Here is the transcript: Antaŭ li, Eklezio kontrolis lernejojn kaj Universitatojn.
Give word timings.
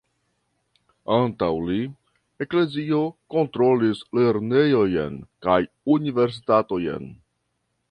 Antaŭ 1.15 1.49
li, 1.65 1.77
Eklezio 2.45 3.03
kontrolis 3.35 4.03
lernejojn 4.21 5.23
kaj 5.47 5.61
Universitatojn. 5.99 7.09